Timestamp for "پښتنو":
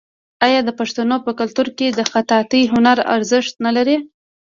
0.79-1.15